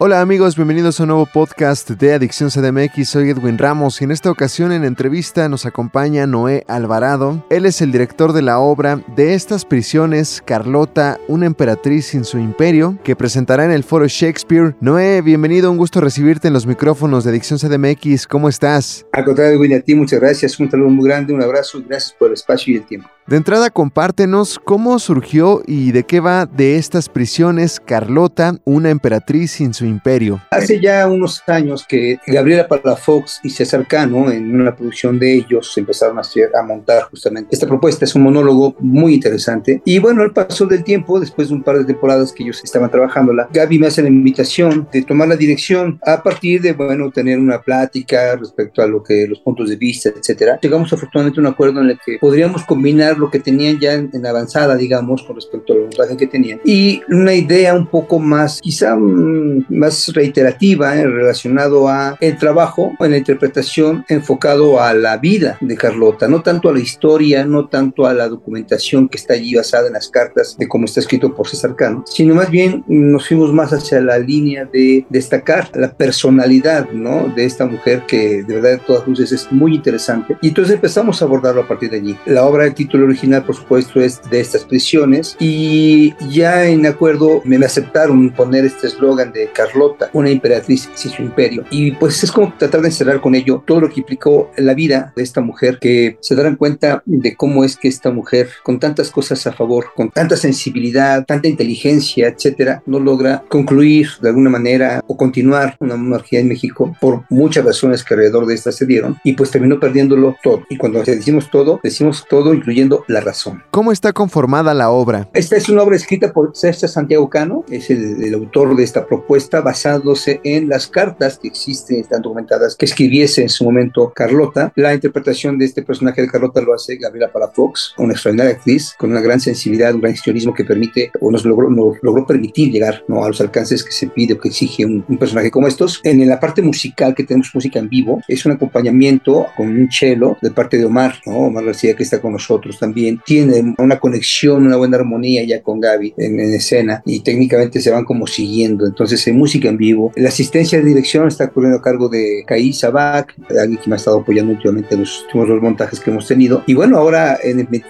[0.00, 3.08] Hola amigos, bienvenidos a un nuevo podcast de Adicción CDMX.
[3.08, 7.46] Soy Edwin Ramos y en esta ocasión en entrevista nos acompaña Noé Alvarado.
[7.48, 12.40] Él es el director de la obra de estas prisiones, Carlota, una emperatriz sin su
[12.40, 14.74] imperio, que presentará en el foro Shakespeare.
[14.80, 18.26] Noé, bienvenido, un gusto recibirte en los micrófonos de Adicción CDMX.
[18.26, 19.06] ¿Cómo estás?
[19.12, 20.58] Al contrario, Edwin, a ti muchas gracias.
[20.58, 23.13] Un saludo muy grande, un abrazo gracias por el espacio y el tiempo.
[23.26, 29.52] De entrada, compártenos cómo surgió y de qué va de estas prisiones Carlota, una emperatriz
[29.52, 30.42] sin su imperio.
[30.50, 35.72] Hace ya unos años que Gabriela Palafox y César Cano, en una producción de ellos,
[35.78, 38.04] empezaron a, hacer, a montar justamente esta propuesta.
[38.04, 39.80] Es un monólogo muy interesante.
[39.86, 42.90] Y bueno, al paso del tiempo, después de un par de temporadas que ellos estaban
[42.90, 47.38] trabajándola, Gaby me hace la invitación de tomar la dirección a partir de, bueno, tener
[47.38, 50.58] una plática respecto a lo que los puntos de vista, etcétera.
[50.60, 54.26] Llegamos afortunadamente a un acuerdo en el que podríamos combinar lo que tenían ya en,
[54.26, 56.60] avanzada, digamos, con respecto al montaje que tenían.
[56.64, 62.92] Y una idea un poco más, quizá mm, más reiterativa eh, relacionado a el trabajo
[63.00, 67.68] en la interpretación enfocado a la vida de Carlota, no tanto a la historia, no
[67.68, 71.34] tanto a la documentación que está allí basada en las cartas de cómo está escrito
[71.34, 75.92] por César Cano, sino más bien nos fuimos más hacia la línea de destacar la
[75.92, 77.32] personalidad, ¿no?
[77.34, 80.36] De esta mujer que de verdad de todas luces es muy interesante.
[80.42, 82.16] Y entonces empezamos a abordarlo a partir de allí.
[82.26, 87.42] La obra del título original, por supuesto, es de estas prisiones y ya en acuerdo
[87.44, 91.64] me aceptaron poner este eslogan de Carlota, una emperatriz sin su imperio.
[91.70, 95.12] Y pues es como tratar de encerrar con ello todo lo que implicó la vida
[95.16, 99.10] de esta mujer, que se darán cuenta de cómo es que esta mujer, con tantas
[99.10, 105.02] cosas a favor, con tanta sensibilidad, tanta inteligencia, etcétera, no logra concluir de alguna manera
[105.06, 109.16] o continuar una monarquía en México por muchas razones que alrededor de esta se dieron
[109.24, 110.62] y pues terminó perdiéndolo todo.
[110.68, 113.62] Y cuando decimos todo, decimos todo incluyendo la razón.
[113.70, 115.28] ¿Cómo está conformada la obra?
[115.32, 119.60] Esta es una obra escrita por César Santiago Cano, es el, autor de esta propuesta
[119.60, 124.72] basándose en las cartas que existen, están documentadas, que escribiese en su momento Carlota.
[124.76, 129.10] La interpretación de este personaje de Carlota lo hace Gabriela Palafox, una extraordinaria actriz con
[129.10, 133.04] una gran sensibilidad, un gran historismo que permite o nos logró, nos logró permitir llegar
[133.08, 133.24] ¿no?
[133.24, 136.00] a los alcances que se pide o que exige un, un, personaje como estos.
[136.04, 140.36] En la parte musical que tenemos música en vivo, es un acompañamiento con un cello
[140.40, 141.38] de parte de Omar, ¿no?
[141.38, 145.80] Omar García que está con nosotros también tiene una conexión, una buena armonía ya con
[145.80, 148.86] Gaby en, escena y técnicamente se van como siguiendo.
[148.86, 150.12] Entonces, en música en vivo.
[150.16, 153.96] La asistencia de dirección está corriendo a cargo de Kai Sabac, alguien que me ha
[153.96, 156.62] estado apoyando últimamente en los últimos dos montajes que hemos tenido.
[156.66, 157.38] Y bueno, ahora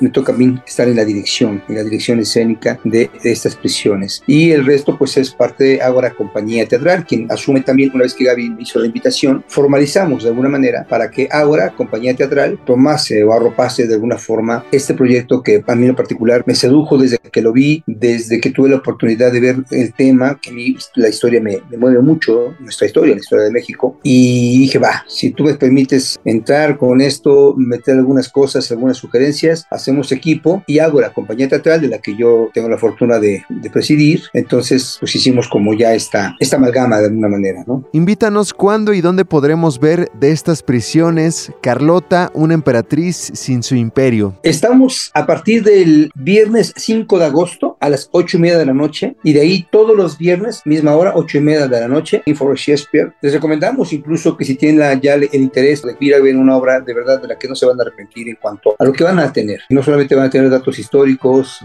[0.00, 4.22] me, toca a mí estar en la dirección, en la dirección escénica de, estas prisiones.
[4.28, 8.14] Y el resto, pues es parte de Ágora Compañía Teatral, quien asume también, una vez
[8.14, 13.24] que Gaby hizo la invitación, formalizamos de alguna manera para que Ágora Compañía Teatral tomase
[13.24, 17.18] o arropase de alguna forma este proyecto que a mí en particular me sedujo desde
[17.18, 20.76] que lo vi, desde que tuve la oportunidad de ver el tema, que a mí
[20.94, 25.30] la historia me, mueve mucho, nuestra historia, la historia de México, y dije, va, si
[25.30, 31.00] tú me permites entrar con esto, meter algunas cosas, algunas sugerencias, hacemos equipo y hago
[31.00, 35.14] la compañía teatral de la que yo tengo la fortuna de, de presidir, entonces pues
[35.14, 37.88] hicimos como ya esta, esta amalgama de alguna manera, ¿no?
[37.92, 44.34] Invítanos cuándo y dónde podremos ver de estas prisiones Carlota, una emperatriz sin su imperio.
[44.64, 48.72] Estamos a partir del viernes 5 de agosto a las 8 y media de la
[48.72, 52.22] noche y de ahí todos los viernes, misma hora, 8 y media de la noche,
[52.24, 53.12] en For Shakespeare.
[53.20, 56.80] Les recomendamos incluso que si tienen ya el interés de ir a ver una obra
[56.80, 59.04] de verdad de la que no se van a arrepentir en cuanto a lo que
[59.04, 59.60] van a tener.
[59.68, 61.60] No solamente van a tener datos históricos,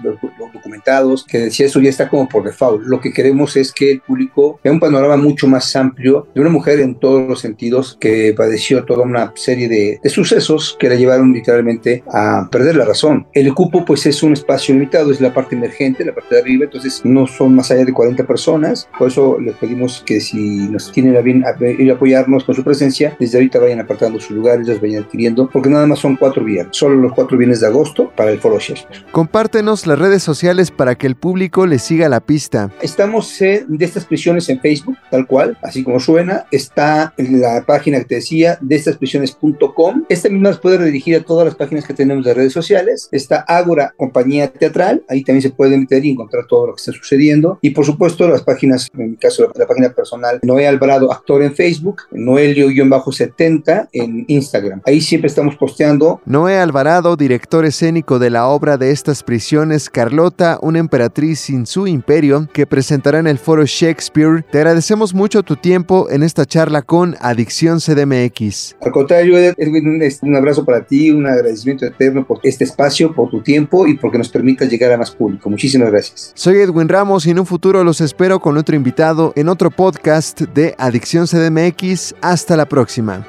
[0.54, 2.84] documentados, que decía eso ya está como por default.
[2.84, 6.50] Lo que queremos es que el público vea un panorama mucho más amplio de una
[6.50, 10.96] mujer en todos los sentidos que padeció toda una serie de, de sucesos que la
[10.96, 13.26] llevaron literalmente a perder la razón.
[13.34, 16.66] El cupo pues es un espacio limitado, es la parte emergente, la parte de arriba,
[16.66, 20.92] entonces no son más allá de 40 personas, por eso les pedimos que si nos
[20.92, 21.44] tienen a bien
[21.78, 25.50] ir a apoyarnos con su presencia, desde ahorita vayan apartando sus lugares, los vayan adquiriendo,
[25.52, 28.60] porque nada más son cuatro viernes, solo los cuatro viernes de agosto para el Foro
[28.60, 29.06] Shakespeare.
[29.12, 32.72] Compártenos las redes sociales para que el público le siga la pista.
[32.82, 38.00] Estamos de estas prisiones en Facebook, tal cual, así como suena, está en la página
[38.00, 40.04] que te decía, de estas prisiones.com.
[40.10, 43.10] Esta misma nos puede redirigir a todas las páginas que tenemos de redes sociales.
[43.12, 46.80] Está Ágora Compañía Teatral, ahí también se puede meter acceder y encontrar todo lo que
[46.80, 47.60] está sucediendo.
[47.62, 51.54] Y por supuesto, las páginas, en mi caso, la, página personal Noé Alvarado, actor en
[51.54, 54.82] Facebook, Noelio-70 en Instagram.
[54.86, 56.22] Ahí siempre estamos posteando.
[56.26, 61.88] Noé Alvarado, director escénico de la obra de estas prisiones, Carlota, una emperatriz sin su
[61.88, 64.44] imperio, que presentará en el foro Shakespeare.
[64.52, 68.76] Te agradecemos mucho tu tiempo en esta charla con Adicción CDMX.
[68.82, 73.42] Al contrario, Edwin, un abrazo para ti, un agradecimiento eterno por este espacio, por tu
[73.42, 75.50] tiempo y porque nos permita llegar a más público.
[75.80, 76.32] Muchísimas gracias.
[76.36, 80.42] Soy Edwin Ramos y en un futuro los espero con otro invitado en otro podcast
[80.42, 82.16] de Adicción CDMX.
[82.22, 83.26] Hasta la próxima.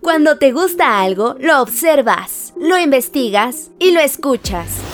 [0.00, 4.93] Cuando te gusta algo, lo observas, lo investigas y lo escuchas.